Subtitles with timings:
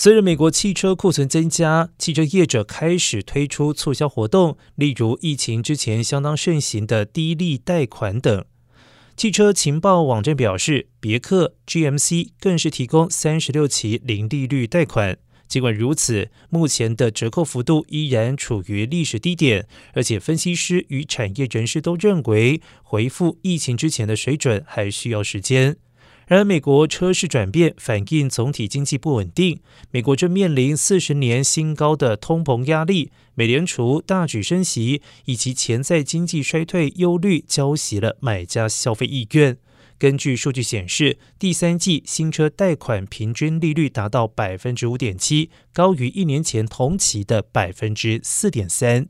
[0.00, 8.44] 随着美国汽车库存增加，汽车业者开始推出促销活动，例如疫情之前相当盛行的低利贷款等。
[9.16, 15.18] 汽车情报网站表示，别克、GMC 更是提供三十六期零利率贷款。
[15.48, 25.78] 尽管如此，目前的折扣幅度依然处于历史低点，而且分析师与产业人士都认为，回复疫情之前的水准还需要时间。
[26.28, 29.60] 然而，美国车市转变反映总体经济不稳定。
[29.90, 39.56] 美国正面临四十年新高的通膨压力，美联储大举升息，以及潜在经济衰退忧虑，浇熄了买家消费意愿。
[39.98, 49.08] 根据数据显示，第三季新车贷款平均利率达到百分之五点七，高于一年前同期的百分之四点三。